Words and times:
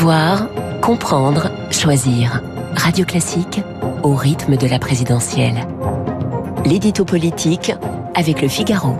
Savoir, 0.00 0.48
comprendre, 0.80 1.50
choisir. 1.70 2.40
Radio 2.74 3.04
Classique 3.04 3.60
au 4.02 4.14
rythme 4.14 4.56
de 4.56 4.66
la 4.66 4.78
présidentielle. 4.78 5.66
L'édito 6.64 7.04
politique 7.04 7.70
avec 8.14 8.40
le 8.40 8.48
Figaro. 8.48 8.96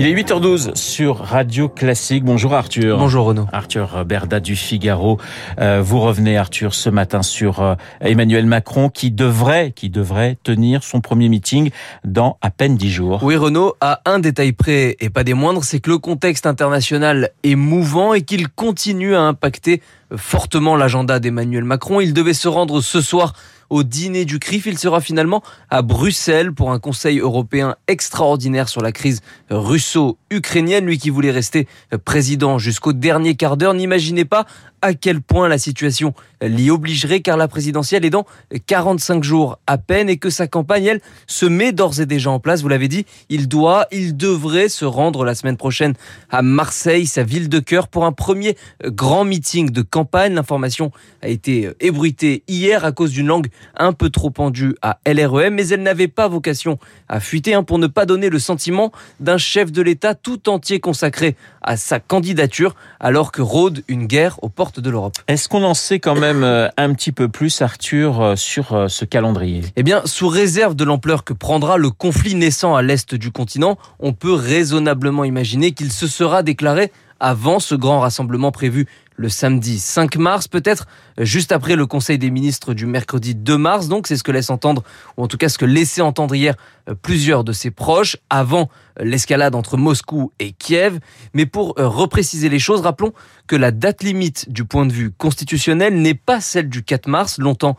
Il 0.00 0.06
est 0.06 0.14
8h12 0.14 0.76
sur 0.76 1.18
Radio 1.18 1.68
Classique. 1.68 2.22
Bonjour 2.22 2.54
Arthur. 2.54 2.98
Bonjour 2.98 3.26
Renaud. 3.26 3.48
Arthur 3.52 4.04
Berda 4.04 4.38
du 4.38 4.54
Figaro. 4.54 5.18
Euh, 5.58 5.82
vous 5.84 5.98
revenez 5.98 6.38
Arthur 6.38 6.72
ce 6.72 6.88
matin 6.88 7.24
sur 7.24 7.60
euh, 7.60 7.74
Emmanuel 8.00 8.46
Macron 8.46 8.90
qui 8.90 9.10
devrait, 9.10 9.72
qui 9.74 9.90
devrait 9.90 10.38
tenir 10.44 10.84
son 10.84 11.00
premier 11.00 11.28
meeting 11.28 11.70
dans 12.04 12.38
à 12.42 12.50
peine 12.52 12.76
10 12.76 12.90
jours. 12.90 13.24
Oui 13.24 13.34
Renaud, 13.34 13.74
à 13.80 14.00
un 14.04 14.20
détail 14.20 14.52
près 14.52 14.96
et 15.00 15.10
pas 15.10 15.24
des 15.24 15.34
moindres, 15.34 15.64
c'est 15.64 15.80
que 15.80 15.90
le 15.90 15.98
contexte 15.98 16.46
international 16.46 17.30
est 17.42 17.56
mouvant 17.56 18.14
et 18.14 18.22
qu'il 18.22 18.48
continue 18.50 19.16
à 19.16 19.22
impacter 19.22 19.82
fortement 20.14 20.76
l'agenda 20.76 21.18
d'Emmanuel 21.18 21.64
Macron. 21.64 22.00
Il 22.00 22.14
devait 22.14 22.34
se 22.34 22.46
rendre 22.46 22.80
ce 22.82 23.00
soir 23.00 23.32
au 23.70 23.82
dîner 23.82 24.24
du 24.24 24.38
CRIF. 24.38 24.66
Il 24.66 24.78
sera 24.78 25.00
finalement 25.00 25.42
à 25.70 25.82
Bruxelles 25.82 26.52
pour 26.52 26.72
un 26.72 26.78
conseil 26.78 27.18
européen 27.18 27.76
extraordinaire 27.86 28.68
sur 28.68 28.80
la 28.80 28.92
crise 28.92 29.20
russo-ukrainienne. 29.50 30.86
Lui 30.86 30.98
qui 30.98 31.10
voulait 31.10 31.30
rester 31.30 31.66
président 32.04 32.58
jusqu'au 32.58 32.92
dernier 32.92 33.34
quart 33.34 33.56
d'heure, 33.56 33.74
n'imaginez 33.74 34.24
pas 34.24 34.46
à 34.82 34.94
quel 34.94 35.20
point 35.20 35.48
la 35.48 35.58
situation 35.58 36.14
l'y 36.40 36.70
obligerait 36.70 37.20
car 37.20 37.36
la 37.36 37.48
présidentielle 37.48 38.04
est 38.04 38.10
dans 38.10 38.26
45 38.66 39.24
jours 39.24 39.58
à 39.66 39.78
peine 39.78 40.08
et 40.08 40.18
que 40.18 40.30
sa 40.30 40.46
campagne, 40.46 40.84
elle, 40.84 41.00
se 41.26 41.46
met 41.46 41.72
d'ores 41.72 42.00
et 42.00 42.06
déjà 42.06 42.30
en 42.30 42.38
place. 42.38 42.62
Vous 42.62 42.68
l'avez 42.68 42.88
dit, 42.88 43.04
il 43.28 43.48
doit, 43.48 43.86
il 43.90 44.16
devrait 44.16 44.68
se 44.68 44.84
rendre 44.84 45.24
la 45.24 45.34
semaine 45.34 45.56
prochaine 45.56 45.94
à 46.30 46.42
Marseille, 46.42 47.06
sa 47.06 47.24
ville 47.24 47.48
de 47.48 47.58
cœur, 47.58 47.88
pour 47.88 48.04
un 48.04 48.12
premier 48.12 48.56
grand 48.84 49.24
meeting 49.24 49.70
de 49.70 49.82
campagne. 49.82 50.34
L'information 50.34 50.92
a 51.22 51.28
été 51.28 51.70
ébruitée 51.80 52.44
hier 52.46 52.84
à 52.84 52.92
cause 52.92 53.10
d'une 53.10 53.26
langue 53.26 53.48
un 53.76 53.92
peu 53.92 54.10
trop 54.10 54.30
pendue 54.30 54.74
à 54.82 54.98
LREM, 55.06 55.54
mais 55.54 55.68
elle 55.68 55.82
n'avait 55.82 56.08
pas 56.08 56.28
vocation 56.28 56.78
à 57.08 57.20
fuiter 57.20 57.54
hein, 57.54 57.62
pour 57.62 57.78
ne 57.78 57.86
pas 57.86 58.06
donner 58.06 58.28
le 58.28 58.38
sentiment 58.38 58.92
d'un 59.20 59.38
chef 59.38 59.72
de 59.72 59.82
l'État 59.82 60.14
tout 60.14 60.48
entier 60.48 60.80
consacré 60.80 61.36
à 61.62 61.76
sa 61.76 62.00
candidature 62.00 62.74
alors 63.00 63.32
que 63.32 63.42
rôde 63.42 63.82
une 63.88 64.06
guerre 64.06 64.42
aux 64.42 64.48
portes 64.48 64.80
de 64.80 64.90
l'Europe. 64.90 65.14
Est-ce 65.28 65.48
qu'on 65.48 65.64
en 65.64 65.74
sait 65.74 66.00
quand 66.00 66.14
même 66.14 66.42
euh, 66.44 66.68
un 66.76 66.94
petit 66.94 67.12
peu 67.12 67.28
plus, 67.28 67.62
Arthur, 67.62 68.20
euh, 68.20 68.36
sur 68.36 68.72
euh, 68.72 68.88
ce 68.88 69.04
calendrier? 69.04 69.62
Eh 69.76 69.82
bien, 69.82 70.02
sous 70.04 70.28
réserve 70.28 70.74
de 70.74 70.84
l'ampleur 70.84 71.24
que 71.24 71.32
prendra 71.32 71.76
le 71.76 71.90
conflit 71.90 72.34
naissant 72.34 72.74
à 72.74 72.82
l'est 72.82 73.14
du 73.14 73.30
continent, 73.30 73.78
on 74.00 74.12
peut 74.12 74.32
raisonnablement 74.32 75.24
imaginer 75.24 75.72
qu'il 75.72 75.92
se 75.92 76.06
sera 76.06 76.42
déclaré 76.42 76.92
avant 77.20 77.58
ce 77.58 77.74
grand 77.74 78.00
rassemblement 78.00 78.52
prévu 78.52 78.86
le 79.18 79.28
samedi 79.28 79.80
5 79.80 80.16
mars, 80.16 80.46
peut-être 80.48 80.86
juste 81.18 81.50
après 81.50 81.74
le 81.74 81.86
Conseil 81.86 82.18
des 82.18 82.30
ministres 82.30 82.72
du 82.72 82.86
mercredi 82.86 83.34
2 83.34 83.58
mars. 83.58 83.88
Donc 83.88 84.06
c'est 84.06 84.16
ce 84.16 84.22
que 84.22 84.30
laisse 84.30 84.48
entendre, 84.48 84.84
ou 85.16 85.24
en 85.24 85.26
tout 85.26 85.36
cas 85.36 85.48
ce 85.48 85.58
que 85.58 85.64
laissaient 85.64 86.00
entendre 86.00 86.34
hier 86.36 86.54
plusieurs 87.02 87.42
de 87.42 87.52
ses 87.52 87.70
proches, 87.70 88.16
avant 88.30 88.70
l'escalade 89.00 89.54
entre 89.54 89.76
Moscou 89.76 90.32
et 90.38 90.52
Kiev. 90.52 91.00
Mais 91.34 91.46
pour 91.46 91.74
repréciser 91.76 92.48
les 92.48 92.60
choses, 92.60 92.80
rappelons 92.80 93.12
que 93.48 93.56
la 93.56 93.72
date 93.72 94.04
limite 94.04 94.50
du 94.50 94.64
point 94.64 94.86
de 94.86 94.92
vue 94.92 95.10
constitutionnel 95.10 96.00
n'est 96.00 96.14
pas 96.14 96.40
celle 96.40 96.68
du 96.68 96.84
4 96.84 97.08
mars, 97.08 97.38
longtemps 97.38 97.76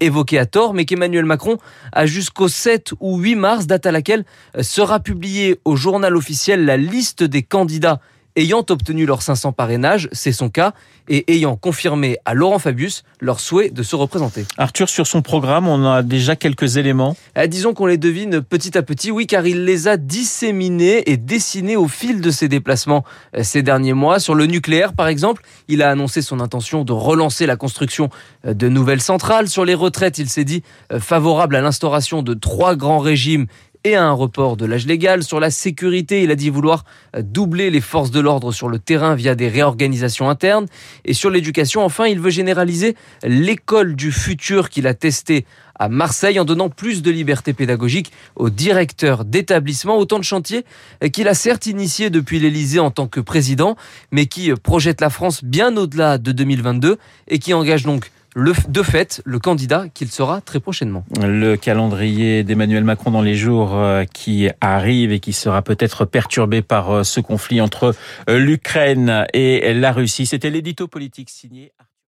évoquée 0.00 0.38
à 0.38 0.46
tort, 0.46 0.72
mais 0.72 0.86
qu'Emmanuel 0.86 1.26
Macron 1.26 1.58
a 1.92 2.06
jusqu'au 2.06 2.48
7 2.48 2.94
ou 2.98 3.18
8 3.18 3.34
mars, 3.36 3.66
date 3.66 3.84
à 3.84 3.92
laquelle 3.92 4.24
sera 4.60 5.00
publiée 5.00 5.60
au 5.66 5.76
journal 5.76 6.16
officiel 6.16 6.64
la 6.64 6.78
liste 6.78 7.22
des 7.22 7.42
candidats 7.42 8.00
ayant 8.38 8.64
obtenu 8.70 9.04
leurs 9.04 9.22
500 9.22 9.52
parrainages, 9.52 10.08
c'est 10.12 10.32
son 10.32 10.48
cas, 10.48 10.72
et 11.08 11.24
ayant 11.34 11.56
confirmé 11.56 12.18
à 12.24 12.34
Laurent 12.34 12.58
Fabius 12.58 13.02
leur 13.20 13.40
souhait 13.40 13.70
de 13.70 13.82
se 13.82 13.96
représenter. 13.96 14.46
Arthur, 14.58 14.88
sur 14.88 15.06
son 15.06 15.22
programme, 15.22 15.66
on 15.66 15.84
a 15.84 16.02
déjà 16.02 16.36
quelques 16.36 16.76
éléments 16.76 17.16
eh, 17.36 17.48
Disons 17.48 17.74
qu'on 17.74 17.86
les 17.86 17.98
devine 17.98 18.40
petit 18.40 18.76
à 18.78 18.82
petit, 18.82 19.10
oui, 19.10 19.26
car 19.26 19.46
il 19.46 19.64
les 19.64 19.88
a 19.88 19.96
disséminés 19.96 21.10
et 21.10 21.16
dessinés 21.16 21.76
au 21.76 21.88
fil 21.88 22.20
de 22.20 22.30
ses 22.30 22.48
déplacements 22.48 23.04
euh, 23.36 23.42
ces 23.42 23.62
derniers 23.62 23.94
mois. 23.94 24.20
Sur 24.20 24.34
le 24.34 24.46
nucléaire, 24.46 24.92
par 24.92 25.08
exemple, 25.08 25.42
il 25.66 25.82
a 25.82 25.90
annoncé 25.90 26.22
son 26.22 26.40
intention 26.40 26.84
de 26.84 26.92
relancer 26.92 27.46
la 27.46 27.56
construction 27.56 28.10
euh, 28.46 28.54
de 28.54 28.68
nouvelles 28.68 29.02
centrales. 29.02 29.48
Sur 29.48 29.64
les 29.64 29.74
retraites, 29.74 30.18
il 30.18 30.28
s'est 30.28 30.44
dit 30.44 30.62
euh, 30.92 31.00
favorable 31.00 31.56
à 31.56 31.60
l'instauration 31.60 32.22
de 32.22 32.34
trois 32.34 32.76
grands 32.76 33.00
régimes 33.00 33.46
à 33.94 34.04
un 34.04 34.12
report 34.12 34.56
de 34.56 34.66
l'âge 34.66 34.86
légal. 34.86 35.22
Sur 35.22 35.40
la 35.40 35.50
sécurité, 35.50 36.22
il 36.22 36.30
a 36.30 36.34
dit 36.34 36.50
vouloir 36.50 36.84
doubler 37.18 37.70
les 37.70 37.80
forces 37.80 38.10
de 38.10 38.20
l'ordre 38.20 38.52
sur 38.52 38.68
le 38.68 38.78
terrain 38.78 39.14
via 39.14 39.34
des 39.34 39.48
réorganisations 39.48 40.28
internes. 40.30 40.66
Et 41.04 41.14
sur 41.14 41.30
l'éducation, 41.30 41.84
enfin, 41.84 42.06
il 42.06 42.20
veut 42.20 42.30
généraliser 42.30 42.96
l'école 43.24 43.96
du 43.96 44.12
futur 44.12 44.70
qu'il 44.70 44.86
a 44.86 44.94
testé 44.94 45.44
à 45.78 45.88
Marseille 45.88 46.38
en 46.40 46.44
donnant 46.44 46.68
plus 46.68 47.02
de 47.02 47.10
liberté 47.10 47.52
pédagogique 47.52 48.12
aux 48.36 48.50
directeurs 48.50 49.24
d'établissements, 49.24 49.96
autant 49.96 50.18
de 50.18 50.24
chantiers 50.24 50.64
qu'il 51.12 51.28
a 51.28 51.34
certes 51.34 51.66
initié 51.66 52.10
depuis 52.10 52.38
l'Elysée 52.38 52.80
en 52.80 52.90
tant 52.90 53.06
que 53.06 53.20
président, 53.20 53.76
mais 54.10 54.26
qui 54.26 54.52
projette 54.62 55.00
la 55.00 55.10
France 55.10 55.44
bien 55.44 55.76
au-delà 55.76 56.18
de 56.18 56.32
2022 56.32 56.98
et 57.28 57.38
qui 57.38 57.54
engage 57.54 57.84
donc 57.84 58.10
le, 58.34 58.52
de 58.68 58.82
fait 58.82 59.22
le 59.24 59.38
candidat 59.38 59.86
qu'il 59.92 60.10
sera 60.10 60.40
très 60.40 60.60
prochainement. 60.60 61.04
Le 61.20 61.56
calendrier 61.56 62.44
d'Emmanuel 62.44 62.84
Macron 62.84 63.10
dans 63.10 63.22
les 63.22 63.34
jours 63.34 63.74
euh, 63.74 64.04
qui 64.04 64.48
arrivent 64.60 65.12
et 65.12 65.20
qui 65.20 65.32
sera 65.32 65.62
peut-être 65.62 66.04
perturbé 66.04 66.62
par 66.62 66.90
euh, 66.90 67.02
ce 67.04 67.20
conflit 67.20 67.60
entre 67.60 67.94
euh, 68.28 68.38
l'Ukraine 68.38 69.26
et 69.32 69.74
la 69.74 69.92
Russie. 69.92 70.26
C'était 70.26 70.50
l'édito 70.50 70.88
politique 70.88 71.30
signé. 71.30 71.72